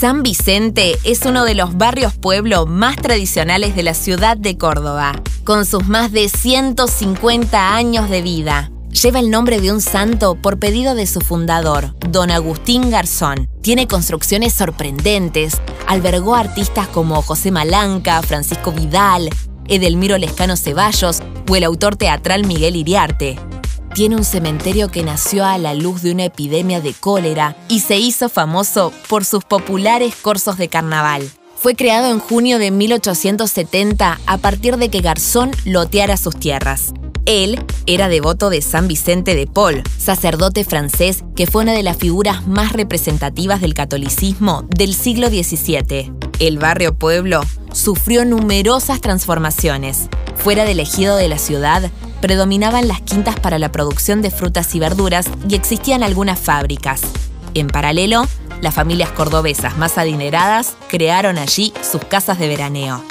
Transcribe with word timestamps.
San 0.00 0.22
Vicente 0.22 0.98
es 1.04 1.26
uno 1.26 1.44
de 1.44 1.54
los 1.54 1.76
barrios 1.76 2.14
pueblo 2.14 2.64
más 2.64 2.96
tradicionales 2.96 3.76
de 3.76 3.82
la 3.82 3.92
ciudad 3.92 4.38
de 4.38 4.56
Córdoba, 4.56 5.20
con 5.44 5.66
sus 5.66 5.88
más 5.88 6.10
de 6.10 6.30
150 6.30 7.76
años 7.76 8.08
de 8.08 8.22
vida. 8.22 8.70
Lleva 8.88 9.18
el 9.18 9.28
nombre 9.28 9.60
de 9.60 9.70
un 9.70 9.82
santo 9.82 10.36
por 10.36 10.58
pedido 10.58 10.94
de 10.94 11.06
su 11.06 11.20
fundador, 11.20 11.94
don 12.08 12.30
Agustín 12.30 12.88
Garzón. 12.88 13.50
Tiene 13.60 13.86
construcciones 13.88 14.54
sorprendentes, 14.54 15.60
albergó 15.86 16.34
artistas 16.34 16.88
como 16.88 17.20
José 17.20 17.50
Malanca, 17.50 18.22
Francisco 18.22 18.72
Vidal, 18.72 19.28
Edelmiro 19.68 20.16
Lescano 20.16 20.56
Ceballos 20.56 21.20
o 21.46 21.56
el 21.56 21.64
autor 21.64 21.96
teatral 21.96 22.46
Miguel 22.46 22.76
Iriarte 22.76 23.38
tiene 23.94 24.16
un 24.16 24.24
cementerio 24.24 24.88
que 24.88 25.02
nació 25.02 25.44
a 25.44 25.58
la 25.58 25.74
luz 25.74 26.02
de 26.02 26.12
una 26.12 26.24
epidemia 26.24 26.80
de 26.80 26.94
cólera 26.94 27.56
y 27.68 27.80
se 27.80 27.98
hizo 27.98 28.28
famoso 28.28 28.92
por 29.08 29.24
sus 29.24 29.44
populares 29.44 30.14
corsos 30.16 30.56
de 30.56 30.68
carnaval. 30.68 31.28
Fue 31.56 31.74
creado 31.74 32.10
en 32.10 32.20
junio 32.20 32.58
de 32.58 32.70
1870 32.70 34.18
a 34.24 34.38
partir 34.38 34.78
de 34.78 34.88
que 34.88 35.00
Garzón 35.00 35.50
loteara 35.66 36.16
sus 36.16 36.36
tierras. 36.36 36.94
Él 37.26 37.62
era 37.86 38.08
devoto 38.08 38.48
de 38.48 38.62
San 38.62 38.88
Vicente 38.88 39.34
de 39.34 39.46
Paul, 39.46 39.82
sacerdote 39.98 40.64
francés 40.64 41.22
que 41.36 41.46
fue 41.46 41.62
una 41.62 41.74
de 41.74 41.82
las 41.82 41.96
figuras 41.96 42.46
más 42.46 42.72
representativas 42.72 43.60
del 43.60 43.74
catolicismo 43.74 44.64
del 44.74 44.94
siglo 44.94 45.28
XVII. 45.28 46.12
El 46.38 46.58
barrio 46.58 46.94
pueblo 46.94 47.42
sufrió 47.72 48.24
numerosas 48.24 49.00
transformaciones. 49.00 50.08
Fuera 50.36 50.64
del 50.64 50.80
ejido 50.80 51.16
de 51.16 51.28
la 51.28 51.38
ciudad, 51.38 51.90
predominaban 52.20 52.88
las 52.88 53.00
quintas 53.00 53.38
para 53.38 53.58
la 53.58 53.72
producción 53.72 54.22
de 54.22 54.30
frutas 54.30 54.74
y 54.74 54.80
verduras 54.80 55.26
y 55.48 55.54
existían 55.54 56.02
algunas 56.02 56.38
fábricas. 56.38 57.02
En 57.54 57.68
paralelo, 57.68 58.26
las 58.60 58.74
familias 58.74 59.10
cordobesas 59.10 59.76
más 59.78 59.98
adineradas 59.98 60.74
crearon 60.88 61.38
allí 61.38 61.72
sus 61.82 62.04
casas 62.04 62.38
de 62.38 62.48
veraneo. 62.48 63.02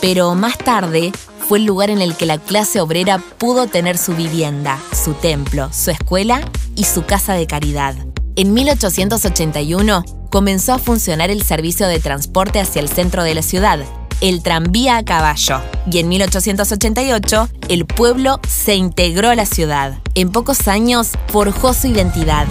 Pero 0.00 0.34
más 0.34 0.58
tarde 0.58 1.12
fue 1.48 1.58
el 1.58 1.64
lugar 1.64 1.90
en 1.90 2.00
el 2.00 2.16
que 2.16 2.26
la 2.26 2.38
clase 2.38 2.80
obrera 2.80 3.18
pudo 3.18 3.66
tener 3.66 3.98
su 3.98 4.14
vivienda, 4.14 4.78
su 4.92 5.14
templo, 5.14 5.70
su 5.72 5.90
escuela 5.90 6.40
y 6.76 6.84
su 6.84 7.04
casa 7.04 7.34
de 7.34 7.46
caridad. 7.46 7.94
En 8.36 8.54
1881 8.54 10.04
comenzó 10.30 10.72
a 10.72 10.78
funcionar 10.78 11.30
el 11.30 11.42
servicio 11.42 11.86
de 11.86 12.00
transporte 12.00 12.60
hacia 12.60 12.80
el 12.80 12.88
centro 12.88 13.22
de 13.22 13.34
la 13.34 13.42
ciudad, 13.42 13.80
el 14.22 14.40
tranvía 14.40 14.96
a 14.96 15.04
caballo 15.04 15.60
y 15.90 15.98
en 15.98 16.08
1888 16.08 17.48
el 17.68 17.84
pueblo 17.86 18.40
se 18.48 18.76
integró 18.76 19.28
a 19.28 19.34
la 19.34 19.46
ciudad. 19.46 19.98
En 20.14 20.30
pocos 20.30 20.68
años 20.68 21.10
forjó 21.26 21.74
su 21.74 21.88
identidad. 21.88 22.46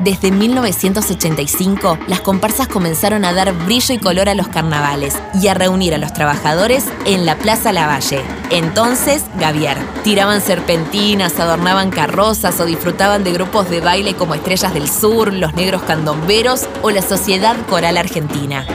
Desde 0.00 0.30
1985, 0.30 1.98
las 2.08 2.20
comparsas 2.20 2.68
comenzaron 2.68 3.24
a 3.24 3.32
dar 3.32 3.52
brillo 3.52 3.94
y 3.94 3.98
color 3.98 4.28
a 4.28 4.34
los 4.34 4.48
carnavales 4.48 5.16
y 5.40 5.48
a 5.48 5.54
reunir 5.54 5.94
a 5.94 5.98
los 5.98 6.12
trabajadores 6.12 6.84
en 7.06 7.24
la 7.24 7.38
Plaza 7.38 7.72
Lavalle, 7.72 8.20
entonces 8.50 9.24
Gavier. 9.38 9.78
Tiraban 10.02 10.42
serpentinas, 10.42 11.40
adornaban 11.40 11.90
carrozas 11.90 12.60
o 12.60 12.66
disfrutaban 12.66 13.24
de 13.24 13.32
grupos 13.32 13.70
de 13.70 13.80
baile 13.80 14.14
como 14.14 14.34
Estrellas 14.34 14.74
del 14.74 14.90
Sur, 14.90 15.32
Los 15.32 15.54
Negros 15.54 15.82
Candomberos 15.82 16.68
o 16.82 16.90
la 16.90 17.00
Sociedad 17.00 17.56
Coral 17.66 17.96
Argentina. 17.96 18.66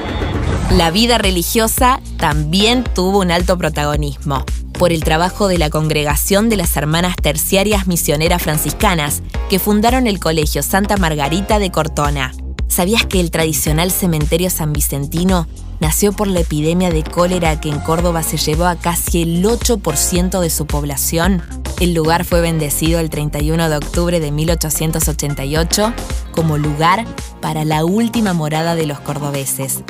La 0.72 0.92
vida 0.92 1.18
religiosa 1.18 2.00
también 2.18 2.84
tuvo 2.84 3.20
un 3.20 3.32
alto 3.32 3.58
protagonismo 3.58 4.46
por 4.74 4.94
el 4.94 5.04
trabajo 5.04 5.48
de 5.48 5.58
la 5.58 5.72
Congregación 5.72 6.48
de 6.48 6.58
las 6.58 6.78
Hermanas 6.78 7.16
Terciarias 7.22 7.88
Misioneras 7.88 8.44
Franciscanas, 8.44 9.24
que 9.50 9.58
fundaron 9.58 10.06
el 10.06 10.20
Colegio 10.20 10.62
Santa 10.62 10.96
Margarita 10.96 11.58
de 11.58 11.72
Cortona. 11.72 12.34
¿Sabías 12.68 13.04
que 13.08 13.20
el 13.20 13.32
tradicional 13.32 13.90
cementerio 13.90 14.52
san 14.52 14.72
Vicentino 14.72 15.48
nació 15.80 16.14
por 16.14 16.28
la 16.28 16.42
epidemia 16.42 16.92
de 16.92 17.04
cólera 17.04 17.60
que 17.60 17.70
en 17.70 17.80
Córdoba 17.80 18.22
se 18.22 18.38
llevó 18.38 18.66
a 18.66 18.76
casi 18.76 19.24
el 19.24 19.44
8% 19.44 20.40
de 20.40 20.50
su 20.52 20.68
población? 20.68 21.42
El 21.80 21.96
lugar 21.96 22.26
fue 22.26 22.42
bendecido 22.42 23.00
el 23.00 23.10
31 23.10 23.70
de 23.70 23.76
octubre 23.76 24.20
de 24.20 24.32
1888 24.32 25.94
como 26.32 26.60
lugar 26.60 27.06
para 27.42 27.66
la 27.66 27.86
última 27.86 28.34
morada 28.34 28.76
de 28.76 28.86
los 28.86 29.00
cordobeses. 29.00 29.84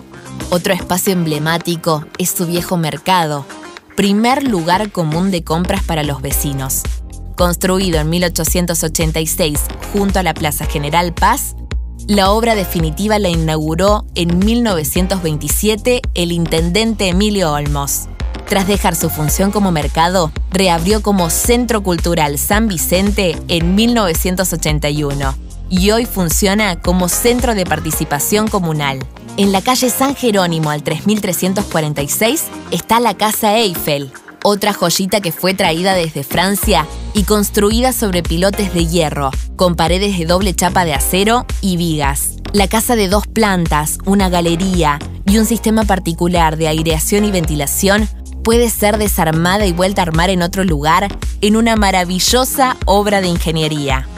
Otro 0.52 0.74
espacio 0.74 1.14
emblemático 1.14 2.06
es 2.18 2.32
su 2.32 2.48
viejo 2.48 2.76
mercado, 2.76 3.46
primer 3.96 4.42
lugar 4.42 4.92
común 4.92 5.30
de 5.30 5.44
compras 5.44 5.84
para 5.84 6.02
los 6.02 6.24
vecinos. 6.24 6.82
Construido 7.38 8.00
en 8.00 8.10
1886 8.10 9.60
junto 9.94 10.18
a 10.18 10.24
la 10.24 10.34
Plaza 10.34 10.66
General 10.66 11.14
Paz, 11.14 11.56
la 12.08 12.32
obra 12.32 12.56
definitiva 12.56 13.20
la 13.20 13.30
inauguró 13.30 14.08
en 14.16 14.40
1927 14.40 16.02
el 16.16 16.32
intendente 16.32 17.10
Emilio 17.10 17.52
Olmos. 17.52 18.08
Tras 18.48 18.68
dejar 18.68 18.96
su 18.96 19.12
función 19.12 19.52
como 19.52 19.72
mercado, 19.72 20.31
reabrió 20.50 21.04
como 21.04 21.30
Centro 21.30 21.84
Cultural 21.84 22.40
San 22.40 22.68
Vicente 22.68 23.38
en 23.50 23.76
1981 23.76 25.36
y 25.70 25.92
hoy 25.92 26.08
funciona 26.08 26.81
como 26.81 27.08
Centro 27.08 27.54
de 27.54 27.66
Participación 27.66 28.48
Comunal. 28.48 29.06
En 29.38 29.52
la 29.52 29.62
calle 29.62 29.90
San 29.90 30.16
Jerónimo 30.16 30.70
al 30.70 30.84
3346 30.84 32.44
está 32.72 33.00
la 33.00 33.16
Casa 33.16 33.58
Eiffel, 33.58 34.12
otra 34.44 34.74
joyita 34.74 35.22
que 35.22 35.32
fue 35.32 35.54
traída 35.54 35.94
desde 35.94 36.24
Francia 36.24 36.86
y 37.14 37.24
construida 37.24 37.94
sobre 37.94 38.24
pilotes 38.24 38.74
de 38.74 38.86
hierro, 38.86 39.32
con 39.56 39.76
paredes 39.76 40.18
de 40.18 40.26
doble 40.26 40.54
chapa 40.54 40.86
de 40.86 40.94
acero 40.94 41.46
y 41.62 41.78
vigas. 41.78 42.36
La 42.52 42.68
casa 42.68 42.96
de 42.96 43.08
dos 43.08 43.28
plantas, 43.28 44.00
una 44.06 44.30
galería 44.30 45.00
y 45.26 45.38
un 45.38 45.46
sistema 45.46 45.86
particular 45.86 46.58
de 46.58 46.68
aireación 46.68 47.24
y 47.24 47.32
ventilación 47.32 48.10
puede 48.44 48.70
ser 48.70 48.98
desarmada 48.98 49.66
y 49.68 49.74
vuelta 49.74 50.02
a 50.02 50.06
armar 50.06 50.30
en 50.30 50.42
otro 50.42 50.64
lugar 50.64 51.08
en 51.42 51.56
una 51.56 51.76
maravillosa 51.76 52.78
obra 52.86 53.22
de 53.22 53.28
ingeniería. 53.28 54.09